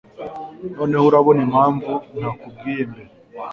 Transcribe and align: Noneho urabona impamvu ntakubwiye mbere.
Noneho 0.75 1.05
urabona 1.09 1.39
impamvu 1.47 1.91
ntakubwiye 2.17 2.81
mbere. 2.91 3.11